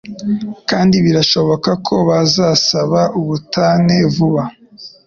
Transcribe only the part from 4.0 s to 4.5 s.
vuba